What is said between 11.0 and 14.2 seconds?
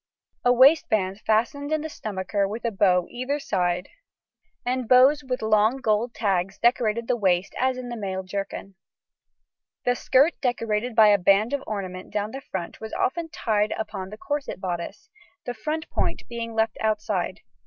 a band of ornament down the front was often tied upon the